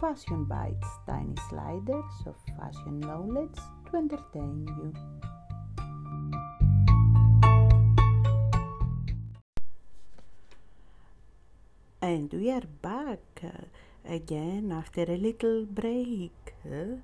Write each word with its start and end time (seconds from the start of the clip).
Fashion 0.00 0.44
Bites, 0.44 0.88
tiny 1.06 1.34
sliders 1.50 2.12
of 2.24 2.34
fashion 2.56 3.00
knowledge 3.00 3.58
to 3.90 3.98
entertain 3.98 4.66
you. 4.66 4.94
And 12.00 12.32
we 12.32 12.50
are 12.50 12.64
back 12.80 13.20
uh, 13.44 13.66
again 14.08 14.72
after 14.72 15.02
a 15.02 15.18
little 15.18 15.66
break. 15.66 16.54
Uh, 16.64 16.96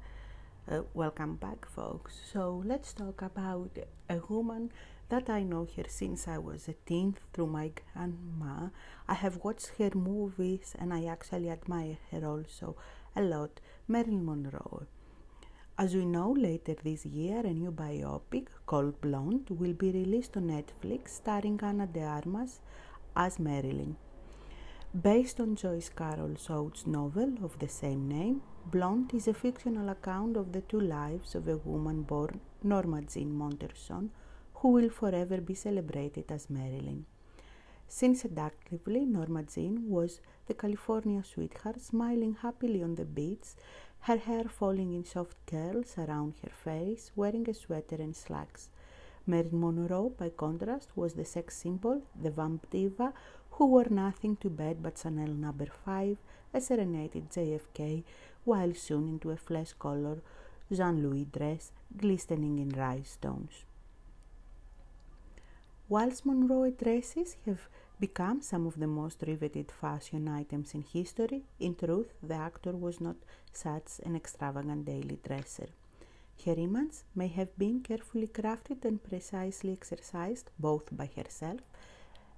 uh, 0.73 0.83
welcome 0.95 1.37
back, 1.37 1.67
folks. 1.69 2.19
So, 2.33 2.63
let's 2.65 2.95
talk 2.95 3.21
about 3.21 3.77
a 4.09 4.21
woman 4.27 4.73
that 5.09 5.31
I 5.31 5.43
know 5.43 5.67
her 5.77 5.85
since 5.89 6.27
I 6.27 6.39
was 6.39 6.69
a 6.69 6.75
teen 6.85 7.17
through 7.33 7.47
my 7.47 7.71
grandma. 7.79 8.71
I 9.09 9.15
have 9.15 9.45
watched 9.45 9.73
her 9.79 9.91
movies 9.95 10.75
and 10.79 10.93
I 10.93 11.05
actually 11.05 11.51
admire 11.51 11.99
her 12.11 12.27
also 12.27 12.77
a 13.15 13.23
lot, 13.23 13.61
Marilyn 13.87 14.25
Monroe. 14.25 14.87
As 15.79 15.95
we 15.95 16.07
know, 16.07 16.31
later 16.33 16.75
this 16.83 17.05
year, 17.05 17.41
a 17.41 17.53
new 17.53 17.71
biopic 17.71 18.47
called 18.65 19.01
Blonde 19.01 19.51
will 19.51 19.75
be 19.75 19.93
released 19.93 20.37
on 20.37 20.45
Netflix 20.45 21.11
starring 21.11 21.61
Ana 21.63 21.87
de 21.87 22.03
Armas 22.03 22.61
as 23.15 23.39
Marilyn. 23.39 23.97
Based 25.03 25.39
on 25.41 25.55
Joyce 25.55 25.91
Carol 25.91 26.37
Oates' 26.49 26.87
novel 26.87 27.35
of 27.43 27.59
the 27.59 27.69
same 27.69 28.09
name, 28.09 28.41
Blonde 28.65 29.13
is 29.13 29.29
a 29.29 29.35
fictional 29.35 29.91
account 29.91 30.37
of 30.39 30.53
the 30.53 30.63
two 30.63 30.81
lives 30.81 31.35
of 31.35 31.47
a 31.47 31.59
woman 31.59 32.03
born 32.03 32.41
Norma 32.63 33.03
Jean 33.03 33.31
Mortenson, 33.39 34.09
who 34.61 34.69
will 34.69 34.89
forever 34.89 35.39
be 35.41 35.55
celebrated 35.55 36.31
as 36.31 36.49
Marilyn. 36.49 37.05
Seen 37.89 38.15
seductively, 38.15 39.05
Norma 39.05 39.43
Jean 39.45 39.89
was 39.89 40.21
the 40.47 40.55
California 40.55 41.23
sweetheart, 41.23 41.81
smiling 41.81 42.37
happily 42.43 42.83
on 42.83 42.95
the 42.97 43.05
beach, 43.05 43.55
her 44.01 44.17
hair 44.17 44.45
falling 44.45 44.93
in 44.93 45.05
soft 45.05 45.37
curls 45.47 45.95
around 45.99 46.35
her 46.43 46.51
face, 46.51 47.13
wearing 47.15 47.49
a 47.49 47.55
sweater 47.55 47.97
and 47.97 48.17
slacks. 48.17 48.69
Marilyn 49.27 49.61
Monroe, 49.61 50.11
by 50.17 50.31
contrast, 50.31 50.97
was 50.97 51.15
the 51.15 51.25
sex 51.25 51.57
symbol, 51.57 52.03
the 52.21 52.31
vamp 52.31 52.69
diva, 52.71 53.13
who 53.53 53.67
wore 53.67 53.89
nothing 53.91 54.37
to 54.37 54.51
bed 54.51 54.83
but 54.83 54.99
Chanel 54.99 55.29
number 55.29 55.67
5, 55.85 56.17
a 56.55 56.61
serenaded 56.61 57.31
JFK, 57.31 58.05
while 58.45 58.75
soon 58.75 59.09
into 59.09 59.31
a 59.31 59.37
flesh 59.37 59.73
color 59.75 60.19
Jean 60.73 61.03
Louis 61.03 61.25
dress 61.25 61.73
glistening 61.97 62.59
in 62.59 62.71
rhinestones. 62.71 63.65
Whilst 65.89 66.27
Monroe 66.27 66.71
dresses 66.71 67.37
have 67.47 67.69
become 68.01 68.43
some 68.43 68.67
of 68.67 68.81
the 68.81 68.89
most 68.89 69.23
riveted 69.25 69.71
fashion 69.71 70.27
items 70.27 70.75
in 70.75 70.83
history, 70.83 71.45
in 71.61 71.77
truth, 71.77 72.13
the 72.21 72.35
actor 72.35 72.73
was 72.73 73.01
not 73.01 73.15
such 73.53 74.01
an 74.05 74.17
extravagant 74.17 74.85
daily 74.85 75.21
dresser. 75.25 75.69
Her 76.45 76.55
image 76.55 77.05
may 77.15 77.29
have 77.29 77.57
been 77.57 77.83
carefully 77.83 78.27
crafted 78.27 78.85
and 78.85 79.01
precisely 79.03 79.73
exercised 79.73 80.51
both 80.59 80.89
by 80.91 81.09
herself 81.15 81.61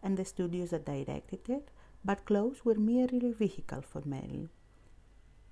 and 0.02 0.18
the 0.18 0.26
studios 0.26 0.70
that 0.70 0.84
directed 0.84 1.48
it, 1.48 1.70
but 2.04 2.26
clothes 2.26 2.66
were 2.66 2.74
merely 2.74 3.30
a 3.30 3.32
vehicle 3.32 3.80
for 3.80 4.02
Marilyn. 4.04 4.50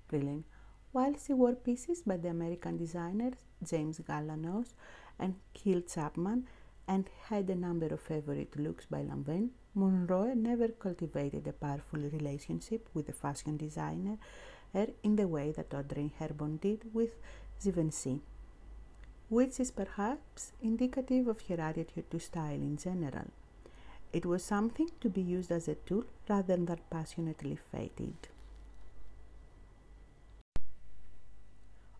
Brilliant. 0.07 0.45
While 0.91 1.15
she 1.17 1.33
wore 1.33 1.55
pieces 1.55 2.03
by 2.03 2.17
the 2.17 2.29
American 2.29 2.77
designers 2.77 3.39
James 3.63 3.99
Galanos 3.99 4.73
and 5.19 5.35
Gil 5.53 5.81
Chapman 5.81 6.47
and 6.87 7.09
had 7.29 7.49
a 7.49 7.55
number 7.55 7.87
of 7.87 7.99
favorite 7.99 8.57
looks 8.57 8.85
by 8.85 9.01
Lanvin, 9.03 9.49
Monroe 9.75 10.33
never 10.33 10.69
cultivated 10.69 11.47
a 11.47 11.53
powerful 11.53 11.99
relationship 11.99 12.87
with 12.93 13.07
the 13.07 13.13
fashion 13.13 13.57
designer 13.57 14.17
er 14.75 14.87
in 15.03 15.15
the 15.15 15.27
way 15.27 15.51
that 15.51 15.73
Audrey 15.73 16.13
Hepburn 16.19 16.57
did 16.57 16.93
with 16.93 17.11
Givenchy, 17.63 18.21
which 19.29 19.59
is 19.59 19.71
perhaps 19.71 20.53
indicative 20.61 21.27
of 21.27 21.41
her 21.47 21.59
attitude 21.59 22.09
to 22.11 22.19
style 22.19 22.61
in 22.69 22.77
general. 22.77 23.29
It 24.13 24.25
was 24.25 24.43
something 24.43 24.89
to 25.01 25.09
be 25.09 25.21
used 25.21 25.51
as 25.51 25.67
a 25.67 25.75
tool 25.75 26.05
rather 26.29 26.55
than 26.55 26.79
passionately 26.89 27.57
feted. 27.71 28.15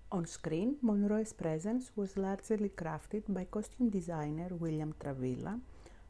On 0.10 0.26
screen, 0.26 0.78
Monroe's 0.82 1.34
presence 1.34 1.92
was 1.98 2.16
largely 2.16 2.70
crafted 2.70 3.24
by 3.28 3.44
costume 3.44 3.90
designer 3.90 4.48
William 4.52 4.96
Travilla, 4.98 5.60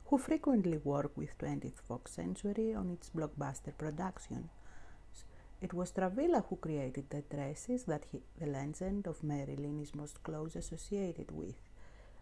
who 0.05 0.19
frequently 0.19 0.77
worked 0.77 1.17
with 1.17 1.35
20th 1.39 1.79
Fox 1.79 2.11
Century 2.11 2.75
on 2.75 2.91
its 2.91 3.09
blockbuster 3.09 3.75
productions. 3.75 4.51
It 5.61 5.73
was 5.73 5.89
Travilla 5.89 6.45
who 6.47 6.57
created 6.57 7.09
the 7.09 7.23
dresses 7.23 7.85
that 7.85 8.05
he, 8.11 8.21
the 8.39 8.45
legend 8.45 9.07
of 9.07 9.23
Marilyn 9.23 9.79
is 9.79 9.95
most 9.95 10.21
closely 10.21 10.59
associated 10.59 11.31
with. 11.31 11.55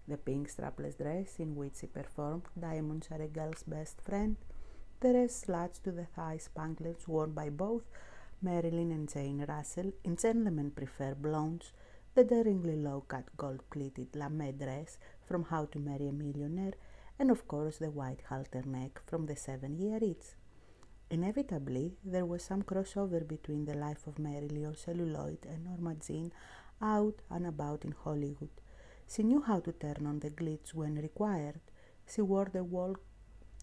The 0.07 0.15
pink 0.15 0.47
strapless 0.47 0.97
dress 0.97 1.39
in 1.39 1.57
which 1.57 1.79
she 1.81 1.87
performed 1.87 2.43
Diamonds 2.57 3.09
Are 3.11 3.21
a 3.21 3.27
Girl's 3.27 3.63
Best 3.63 3.99
Friend, 3.99 4.37
the 5.01 5.11
dress 5.11 5.35
slats 5.35 5.79
to 5.79 5.91
the 5.91 6.05
thigh 6.05 6.37
spanglets 6.37 7.05
worn 7.05 7.33
by 7.33 7.49
both 7.49 7.83
Marilyn 8.45 8.91
and 8.91 9.09
Jane 9.11 9.43
Russell 9.49 9.91
in 10.03 10.17
Gentlemen 10.17 10.69
Prefer 10.69 11.15
Blondes, 11.15 11.71
the 12.13 12.23
daringly 12.23 12.75
low-cut 12.75 13.35
gold-pleated 13.35 14.15
lame 14.15 14.51
dress 14.55 14.99
from 15.27 15.45
How 15.45 15.65
to 15.65 15.79
Marry 15.79 16.09
a 16.09 16.11
Millionaire, 16.11 16.73
and 17.17 17.31
of 17.31 17.47
course 17.47 17.79
the 17.79 17.89
white 17.89 18.21
halter 18.29 18.61
neck 18.61 19.01
from 19.07 19.25
The 19.25 19.35
Seven 19.35 19.79
Year 19.79 19.97
Itch. 19.99 20.35
Inevitably, 21.09 21.97
there 22.03 22.27
was 22.27 22.43
some 22.43 22.61
crossover 22.61 23.27
between 23.27 23.65
the 23.65 23.73
life 23.73 24.05
of 24.05 24.19
Marilyn 24.19 24.65
on 24.67 24.75
celluloid 24.75 25.39
and 25.49 25.65
Norma 25.65 25.95
Jean 25.95 26.31
out 26.79 27.23
and 27.31 27.47
about 27.47 27.83
in 27.83 27.95
Hollywood. 28.03 28.61
She 29.07 29.23
knew 29.23 29.41
how 29.41 29.59
to 29.61 29.71
turn 29.71 30.05
on 30.05 30.19
the 30.19 30.29
glitz 30.29 30.71
when 30.71 30.93
required. 30.95 31.61
She 32.07 32.21
wore 32.21 32.49
the, 32.53 32.63
wall, 32.63 32.95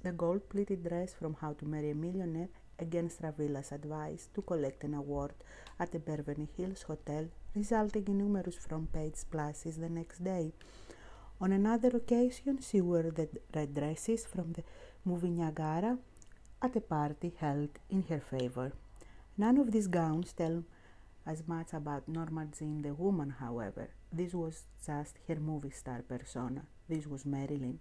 the 0.02 0.10
gold-pleated 0.10 0.82
dress 0.82 1.14
from 1.14 1.34
How 1.34 1.52
to 1.52 1.66
Marry 1.66 1.90
a 1.90 1.94
Millionaire 1.94 2.48
against 2.82 3.20
Travilla's 3.20 3.72
advice 3.72 4.28
to 4.34 4.42
collect 4.42 4.84
an 4.84 4.94
award 4.94 5.32
at 5.78 5.92
the 5.92 5.98
Beverly 5.98 6.48
Hills 6.56 6.82
Hotel, 6.82 7.28
resulting 7.54 8.06
in 8.08 8.18
numerous 8.18 8.56
front 8.56 8.92
page 8.92 9.16
splashes 9.16 9.76
the 9.78 9.88
next 9.88 10.22
day. 10.24 10.52
On 11.40 11.52
another 11.52 11.88
occasion, 11.96 12.58
she 12.60 12.80
wore 12.80 13.10
the 13.18 13.28
red 13.54 13.74
dresses 13.74 14.26
from 14.26 14.52
the 14.52 14.64
movie 15.04 15.30
Niagara 15.30 15.98
at 16.60 16.76
a 16.76 16.80
party 16.80 17.32
held 17.38 17.70
in 17.90 18.02
her 18.10 18.20
favor. 18.20 18.72
None 19.36 19.58
of 19.58 19.72
these 19.72 19.88
gowns 19.88 20.32
tell 20.32 20.64
as 21.26 21.46
much 21.46 21.72
about 21.72 22.08
Norma 22.08 22.46
Jean 22.56 22.82
the 22.82 22.94
woman, 22.94 23.30
however. 23.40 23.88
This 24.12 24.34
was 24.34 24.64
just 24.86 25.18
her 25.28 25.36
movie 25.36 25.70
star 25.70 26.02
persona. 26.02 26.62
This 26.88 27.06
was 27.06 27.24
Marilyn. 27.24 27.80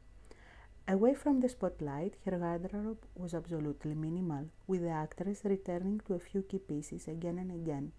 Away 0.88 1.14
from 1.14 1.40
the 1.40 1.48
spotlight, 1.48 2.16
her 2.26 2.38
wardrobe 2.38 3.06
was 3.16 3.34
absolutely 3.34 3.94
minimal, 3.94 4.50
with 4.68 4.82
the 4.82 4.90
actress 4.90 5.42
returning 5.46 6.02
to 6.02 6.16
a 6.16 6.20
few 6.20 6.42
key 6.42 6.60
pieces 6.60 7.08
again 7.08 7.38
and 7.38 7.52
again. 7.52 7.92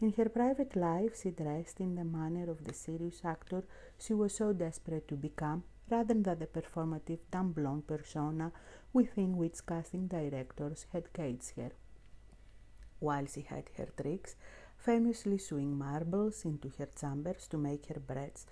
In 0.00 0.12
her 0.14 0.28
private 0.28 0.74
life, 0.74 1.20
she 1.22 1.30
dressed 1.30 1.80
in 1.80 1.94
the 1.94 2.04
manner 2.04 2.50
of 2.50 2.64
the 2.64 2.74
serious 2.74 3.24
actor 3.24 3.62
she 3.98 4.12
was 4.12 4.34
so 4.34 4.52
desperate 4.52 5.06
to 5.08 5.14
become, 5.14 5.62
rather 5.88 6.14
than 6.14 6.38
the 6.40 6.46
performative 6.46 7.20
dumb 7.30 7.52
blonde 7.52 7.86
persona 7.86 8.50
within 8.92 9.36
which 9.36 9.64
casting 9.64 10.08
directors 10.08 10.86
had 10.92 11.12
caged 11.12 11.52
her. 11.56 11.70
While 12.98 13.26
she 13.26 13.42
had 13.42 13.70
her 13.76 13.88
tricks, 13.96 14.34
famously 14.76 15.38
sewing 15.38 15.78
marbles 15.78 16.44
into 16.44 16.68
her 16.78 16.88
chambers 17.00 17.46
to 17.48 17.58
make 17.58 17.86
her 17.86 18.00
breasts 18.00 18.46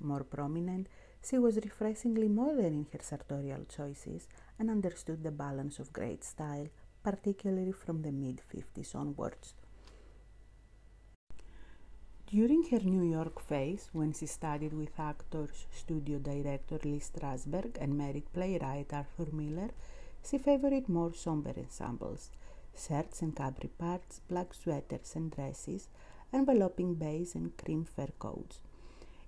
more 0.00 0.24
prominent, 0.24 0.88
she 1.22 1.38
was 1.38 1.56
refreshingly 1.56 2.28
modern 2.28 2.74
in 2.80 2.86
her 2.92 3.00
sartorial 3.02 3.64
choices 3.64 4.26
and 4.58 4.70
understood 4.70 5.22
the 5.22 5.30
balance 5.30 5.78
of 5.78 5.92
great 5.92 6.24
style, 6.24 6.68
particularly 7.02 7.72
from 7.72 8.02
the 8.02 8.12
mid 8.12 8.40
50s 8.52 8.94
onwards. 8.94 9.54
During 12.26 12.62
her 12.70 12.78
New 12.78 13.02
York 13.02 13.40
phase, 13.40 13.88
when 13.92 14.12
she 14.12 14.26
studied 14.26 14.72
with 14.72 15.00
actors, 15.00 15.66
studio 15.72 16.18
director 16.20 16.78
Lee 16.84 17.00
Strasberg 17.00 17.76
and 17.80 17.98
married 17.98 18.32
playwright 18.32 18.92
Arthur 18.92 19.32
Miller, 19.32 19.70
she 20.24 20.38
favored 20.38 20.88
more 20.88 21.12
somber 21.12 21.52
ensembles, 21.56 22.30
shirts 22.76 23.20
and 23.22 23.34
capri 23.34 23.68
parts, 23.68 24.20
black 24.28 24.54
sweaters 24.54 25.16
and 25.16 25.32
dresses, 25.32 25.88
enveloping 26.32 26.94
beige 26.94 27.34
and 27.34 27.56
cream 27.56 27.84
fur 27.84 28.10
coats. 28.18 28.60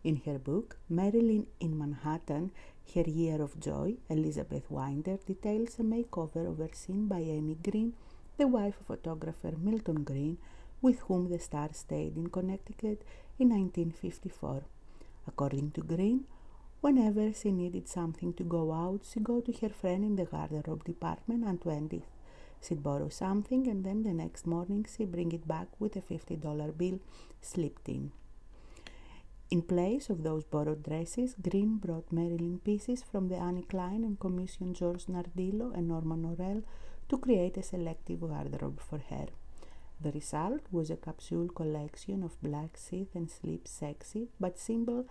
In 0.04 0.16
her 0.26 0.38
book, 0.38 0.78
Marilyn 0.88 1.46
in 1.60 1.78
Manhattan, 1.78 2.50
Her 2.92 3.02
Year 3.02 3.40
of 3.40 3.60
Joy, 3.60 3.98
Elizabeth 4.08 4.68
Winder 4.68 5.18
details 5.26 5.78
a 5.78 5.82
makeover 5.82 6.46
overseen 6.46 7.06
by 7.06 7.20
Amy 7.20 7.56
Greene, 7.62 7.94
the 8.36 8.48
wife 8.48 8.80
of 8.80 8.86
photographer 8.86 9.52
Milton 9.56 10.02
Greene, 10.02 10.38
with 10.80 10.98
whom 11.00 11.28
the 11.28 11.38
star 11.38 11.70
stayed 11.72 12.16
in 12.16 12.30
Connecticut 12.30 13.04
in 13.38 13.50
1954. 13.50 14.64
According 15.28 15.70
to 15.72 15.82
Greene, 15.82 16.24
whenever 16.80 17.32
she 17.32 17.52
needed 17.52 17.88
something 17.88 18.32
to 18.34 18.42
go 18.42 18.72
out, 18.72 19.04
she'd 19.04 19.22
go 19.22 19.40
to 19.40 19.52
her 19.52 19.68
friend 19.68 20.04
in 20.04 20.16
the 20.16 20.26
garderobe 20.26 20.84
department 20.84 21.44
on 21.44 21.58
20th 21.58 22.02
She'd 22.62 22.82
borrow 22.82 23.08
something 23.08 23.66
and 23.66 23.84
then 23.84 24.04
the 24.04 24.12
next 24.14 24.46
morning 24.46 24.86
she'd 24.88 25.10
bring 25.10 25.32
it 25.32 25.48
back 25.48 25.68
with 25.80 25.96
a 25.96 26.00
$50 26.00 26.78
bill 26.78 27.00
slipped 27.40 27.88
in. 27.88 28.12
In 29.52 29.60
place 29.60 30.08
of 30.08 30.22
those 30.22 30.44
borrowed 30.44 30.82
dresses, 30.82 31.34
Greene 31.34 31.76
brought 31.76 32.10
Marilyn 32.10 32.60
pieces 32.60 33.02
from 33.02 33.28
the 33.28 33.36
Anne 33.36 33.62
Klein 33.64 34.02
and 34.02 34.18
commissioned 34.18 34.76
George 34.76 35.04
Nardiello 35.08 35.74
and 35.74 35.88
Norman 35.88 36.22
Norell 36.22 36.62
to 37.10 37.18
create 37.18 37.58
a 37.58 37.62
selective 37.62 38.22
wardrobe 38.22 38.80
for 38.80 38.96
her. 39.10 39.26
The 40.00 40.10
result 40.12 40.62
was 40.70 40.88
a 40.88 40.96
capsule 40.96 41.50
collection 41.50 42.22
of 42.22 42.40
black 42.40 42.78
sit 42.78 43.08
and 43.14 43.30
sleep 43.30 43.68
sexy 43.68 44.28
but 44.40 44.58
simple 44.58 45.04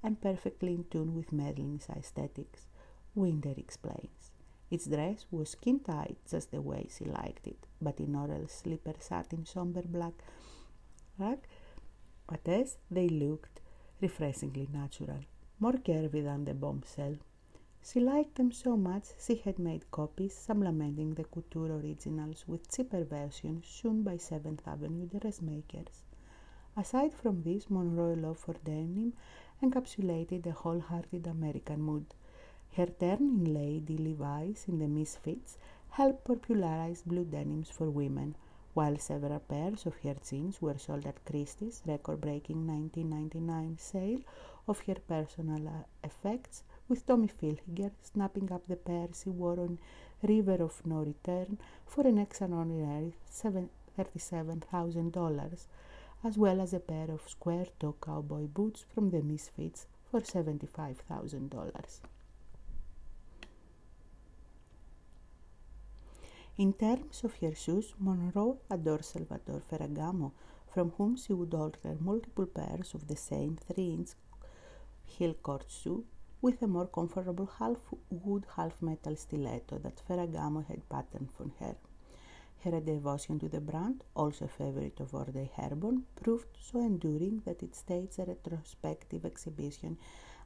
and 0.00 0.20
perfectly 0.20 0.74
in 0.74 0.84
tune 0.84 1.16
with 1.16 1.32
Marilyn's 1.32 1.88
aesthetics. 1.90 2.68
Winder 3.16 3.54
explains. 3.56 4.30
Its 4.70 4.86
dress 4.86 5.26
was 5.32 5.50
skin 5.50 5.80
tight 5.80 6.18
just 6.30 6.52
the 6.52 6.62
way 6.62 6.86
she 6.96 7.04
liked 7.04 7.48
it, 7.48 7.66
but 7.82 7.98
in 7.98 8.12
Norell's 8.12 8.52
slipper 8.52 8.94
satin 9.00 9.44
somber 9.44 9.82
black 9.82 10.14
rag, 11.18 11.40
but 12.28 12.46
as 12.46 12.76
they 12.92 13.08
looked 13.08 13.60
refreshingly 14.00 14.68
natural, 14.72 15.20
more 15.58 15.72
curvy 15.72 16.22
than 16.22 16.44
the 16.44 16.54
bombshell. 16.54 17.16
She 17.82 18.00
liked 18.00 18.34
them 18.36 18.52
so 18.52 18.76
much 18.76 19.04
she 19.18 19.36
had 19.36 19.58
made 19.58 19.90
copies 19.90 20.34
supplementing 20.34 21.14
the 21.14 21.24
couture 21.24 21.72
originals 21.72 22.44
with 22.46 22.70
cheaper 22.70 23.04
versions 23.04 23.66
sewn 23.66 24.02
by 24.02 24.16
Seventh 24.16 24.66
Avenue 24.66 25.06
dressmakers. 25.06 26.02
Aside 26.76 27.12
from 27.12 27.42
this, 27.42 27.70
Monroe's 27.70 28.18
love 28.18 28.38
for 28.38 28.54
denim 28.64 29.14
encapsulated 29.62 30.46
a 30.46 30.52
wholehearted 30.52 31.26
American 31.26 31.82
mood. 31.82 32.06
Her 32.76 32.86
turn 32.86 33.18
in 33.20 33.54
Lady 33.54 33.96
Levi's 33.96 34.66
in 34.68 34.78
the 34.78 34.86
Misfits 34.86 35.58
helped 35.90 36.24
popularize 36.24 37.02
blue 37.02 37.24
denims 37.24 37.70
for 37.70 37.90
women, 37.90 38.36
while 38.78 38.96
several 38.96 39.40
pairs 39.40 39.86
of 39.86 39.96
her 40.04 40.14
jeans 40.28 40.62
were 40.62 40.78
sold 40.78 41.04
at 41.04 41.24
Christie's 41.28 41.82
record-breaking 41.84 42.64
1999 42.64 43.76
sale 43.76 44.20
of 44.68 44.78
her 44.86 44.94
personal 45.08 45.66
uh, 45.66 45.82
effects, 46.04 46.62
with 46.88 47.04
Tommy 47.04 47.28
Hilfiger 47.42 47.90
snapping 48.02 48.52
up 48.52 48.68
the 48.68 48.76
pair 48.76 49.08
she 49.12 49.30
wore 49.30 49.58
on 49.58 49.80
River 50.22 50.62
of 50.62 50.86
No 50.86 51.02
Return 51.02 51.58
for 51.86 52.06
an 52.06 52.18
extraordinary 52.18 53.14
$37,000, 53.32 55.66
as 56.22 56.38
well 56.38 56.60
as 56.60 56.72
a 56.72 56.78
pair 56.78 57.10
of 57.10 57.28
square-toe 57.28 57.96
cowboy 58.00 58.46
boots 58.46 58.84
from 58.94 59.10
the 59.10 59.22
Misfits 59.22 59.88
for 60.08 60.20
$75,000. 60.20 62.00
In 66.58 66.72
terms 66.72 67.22
of 67.22 67.36
her 67.36 67.54
shoes, 67.54 67.94
Monroe 68.00 68.58
adored 68.68 69.04
Salvatore 69.04 69.62
Ferragamo, 69.70 70.32
from 70.74 70.90
whom 70.96 71.14
she 71.14 71.32
would 71.32 71.54
order 71.54 71.96
multiple 72.00 72.46
pairs 72.46 72.94
of 72.94 73.06
the 73.06 73.14
same 73.14 73.56
3-inch 73.70 74.08
heel 75.04 75.34
court 75.34 75.66
shoe 75.68 76.04
with 76.42 76.60
a 76.60 76.66
more 76.66 76.88
comfortable 76.88 77.48
half 77.60 77.76
wood, 78.10 78.44
half 78.56 78.82
metal 78.82 79.14
stiletto 79.14 79.78
that 79.78 80.02
Ferragamo 80.08 80.66
had 80.66 80.88
patterned 80.88 81.30
for 81.30 81.48
her. 81.60 81.76
Her 82.64 82.80
devotion 82.80 83.38
to 83.38 83.48
the 83.48 83.60
brand, 83.60 84.02
also 84.16 84.46
a 84.46 84.48
favorite 84.48 84.98
of 84.98 85.14
Audrey 85.14 85.52
Hepburn, 85.54 86.06
proved 86.16 86.58
so 86.60 86.80
enduring 86.80 87.42
that 87.44 87.62
it 87.62 87.76
staged 87.76 88.18
a 88.18 88.24
retrospective 88.24 89.24
exhibition 89.24 89.96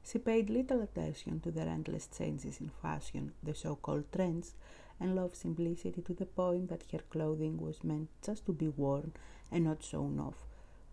She 0.04 0.18
paid 0.18 0.50
little 0.50 0.82
attention 0.82 1.40
to 1.42 1.52
the 1.52 1.62
endless 1.62 2.08
changes 2.08 2.60
in 2.60 2.70
fashion, 2.82 3.32
the 3.42 3.54
so 3.54 3.78
called 3.78 4.12
trends, 4.12 4.56
and 5.00 5.16
loved 5.16 5.36
simplicity 5.36 6.02
to 6.02 6.14
the 6.14 6.26
point 6.26 6.70
that 6.70 6.84
her 6.92 7.00
clothing 7.10 7.58
was 7.58 7.84
meant 7.84 8.10
just 8.24 8.46
to 8.46 8.54
be 8.54 8.68
worn 8.68 9.12
and 9.52 9.64
not 9.64 9.84
shown 9.84 10.20
off. 10.20 10.46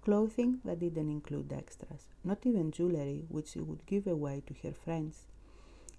Clothing 0.05 0.61
that 0.65 0.79
didn't 0.79 1.11
include 1.11 1.53
extras, 1.53 2.07
not 2.23 2.47
even 2.47 2.71
jewelry 2.71 3.25
which 3.29 3.49
she 3.49 3.61
would 3.61 3.85
give 3.87 4.07
away 4.07 4.43
to 4.47 4.55
her 4.63 4.73
friends. 4.73 5.27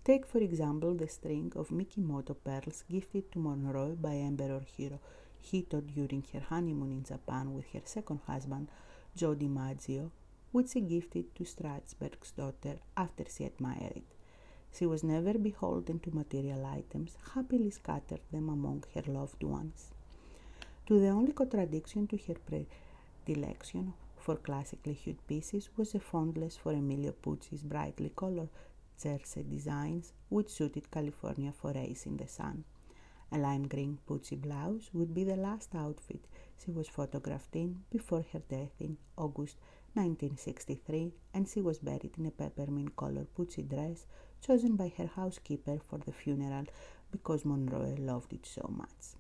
Take, 0.05 0.25
for 0.25 0.37
example, 0.37 0.93
the 0.93 1.09
string 1.09 1.51
of 1.55 1.69
Mikimoto 1.69 2.35
pearls 2.41 2.85
gifted 2.89 3.29
to 3.33 3.39
Monroe 3.39 3.97
by 3.99 4.15
Emperor 4.15 4.61
Hiro 4.77 4.99
Hito 5.41 5.81
during 5.81 6.23
her 6.33 6.39
honeymoon 6.39 6.91
in 6.91 7.03
Japan 7.03 7.53
with 7.53 7.65
her 7.73 7.81
second 7.83 8.21
husband, 8.25 8.69
Joe 9.15 9.35
DiMaggio, 9.35 10.11
which 10.51 10.69
she 10.69 10.81
gifted 10.81 11.35
to 11.35 11.43
Strasberg's 11.43 12.31
daughter 12.31 12.79
after 12.95 13.25
she 13.29 13.43
admired 13.43 13.97
it. 13.97 14.16
She 14.77 14.85
was 14.85 15.03
never 15.03 15.39
beholden 15.39 15.99
to 16.01 16.11
material 16.11 16.63
items, 16.63 17.17
happily 17.33 17.71
scattered 17.71 18.21
them 18.31 18.47
among 18.47 18.83
her 18.93 19.01
loved 19.07 19.43
ones. 19.43 19.89
To 20.85 20.99
the 20.99 21.07
only 21.07 21.33
contradiction 21.33 22.05
to 22.07 22.17
her 22.27 22.35
predilection 23.25 23.93
for 24.17 24.35
classically 24.35 24.93
hued 24.93 25.25
pieces 25.25 25.69
was 25.77 25.95
a 25.95 25.99
fondness 25.99 26.57
for 26.57 26.73
Emilio 26.73 27.13
Pucci's 27.13 27.63
brightly 27.63 28.11
colored 28.15 28.49
jersey 29.01 29.43
designs, 29.49 30.13
which 30.29 30.49
suited 30.49 30.91
California 30.91 31.51
forays 31.51 32.05
in 32.05 32.17
the 32.17 32.27
sun. 32.27 32.63
A 33.31 33.39
lime 33.39 33.67
green 33.67 33.97
Pucci 34.07 34.39
blouse 34.39 34.91
would 34.93 35.11
be 35.11 35.23
the 35.23 35.35
last 35.35 35.73
outfit 35.73 36.27
she 36.63 36.69
was 36.69 36.87
photographed 36.87 37.55
in 37.55 37.83
before 37.89 38.25
her 38.31 38.43
death 38.47 38.75
in 38.79 38.97
August 39.17 39.57
1963, 39.95 41.13
and 41.33 41.47
she 41.47 41.61
was 41.61 41.79
buried 41.79 42.11
in 42.19 42.27
a 42.27 42.31
peppermint 42.31 42.95
colored 42.95 43.33
Pucci 43.35 43.67
dress 43.67 44.05
chosen 44.45 44.75
by 44.75 44.91
her 44.97 45.07
housekeeper 45.15 45.79
for 45.89 45.99
the 45.99 46.11
funeral 46.11 46.65
because 47.11 47.45
Monroe 47.45 47.95
loved 47.97 48.33
it 48.33 48.45
so 48.45 48.69
much. 48.75 49.15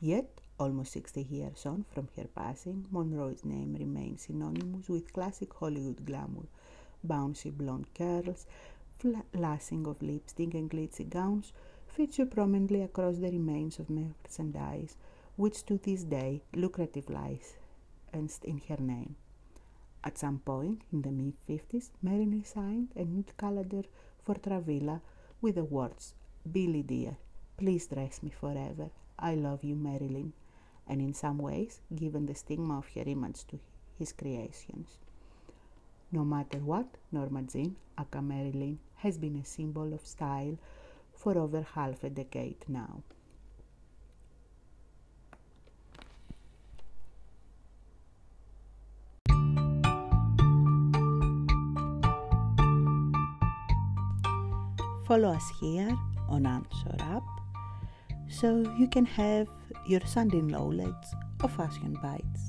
Yet, 0.00 0.40
almost 0.58 0.92
60 0.92 1.22
years 1.22 1.66
on 1.66 1.84
from 1.92 2.08
her 2.16 2.26
passing, 2.34 2.86
Monroe's 2.90 3.44
name 3.44 3.76
remains 3.78 4.22
synonymous 4.22 4.88
with 4.88 5.12
classic 5.12 5.52
Hollywood 5.54 6.04
glamour, 6.06 6.46
bouncy 7.06 7.50
blonde 7.52 7.86
curls, 7.94 8.46
flashing 9.32 9.86
of 9.86 10.02
lipstick 10.02 10.54
and 10.54 10.70
glitzy 10.70 11.08
gowns 11.08 11.52
feature 11.86 12.26
prominently 12.26 12.82
across 12.82 13.16
the 13.16 13.30
remains 13.30 13.78
of 13.78 13.90
merchandise, 13.90 14.96
which 15.36 15.64
to 15.66 15.78
this 15.78 16.04
day 16.04 16.42
lucrative 16.54 17.08
lies 17.10 17.54
in 18.12 18.60
her 18.68 18.76
name. 18.78 19.16
At 20.02 20.18
some 20.18 20.38
point 20.38 20.82
in 20.92 21.02
the 21.02 21.10
mid 21.10 21.34
50s, 21.48 21.90
Marilyn 22.02 22.44
signed 22.44 22.88
a 22.96 23.04
nude 23.04 23.36
calendar 23.36 23.82
for 24.22 24.34
Travilla 24.34 25.00
with 25.40 25.54
the 25.56 25.64
words, 25.64 26.14
Billy 26.50 26.82
dear, 26.82 27.16
please 27.56 27.86
dress 27.86 28.22
me 28.22 28.30
forever. 28.30 28.90
I 29.18 29.34
love 29.34 29.64
you, 29.64 29.74
Marilyn, 29.74 30.32
and 30.86 31.00
in 31.00 31.14
some 31.14 31.38
ways 31.38 31.80
given 31.94 32.26
the 32.26 32.34
stigma 32.34 32.78
of 32.78 32.88
her 32.94 33.02
image 33.06 33.46
to 33.48 33.58
his 33.98 34.12
creations. 34.12 34.98
No 36.12 36.24
matter 36.24 36.58
what, 36.58 36.86
Norma 37.12 37.42
Jean, 37.42 37.76
aka 37.98 38.20
Marilyn, 38.20 38.78
has 38.96 39.18
been 39.18 39.36
a 39.36 39.44
symbol 39.44 39.92
of 39.94 40.06
style 40.06 40.58
for 41.12 41.38
over 41.38 41.62
half 41.74 42.02
a 42.02 42.10
decade 42.10 42.64
now. 42.68 43.02
Follow 55.10 55.30
us 55.30 55.50
here 55.60 55.90
on 56.28 56.46
Answer 56.46 56.94
App 57.00 57.24
so 58.28 58.62
you 58.78 58.86
can 58.86 59.04
have 59.04 59.48
your 59.84 60.00
Sunday 60.06 60.40
knowledge 60.40 61.04
of 61.40 61.52
Fashion 61.52 61.98
Bites. 62.00 62.48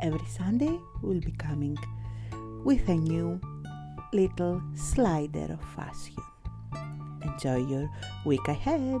Every 0.00 0.26
Sunday 0.26 0.76
we'll 1.02 1.20
be 1.20 1.30
coming 1.30 1.78
with 2.64 2.88
a 2.88 2.96
new 2.96 3.40
little 4.12 4.60
slider 4.74 5.56
of 5.56 5.62
fashion. 5.76 6.16
Enjoy 7.22 7.64
your 7.64 7.88
week 8.24 8.48
ahead! 8.48 9.00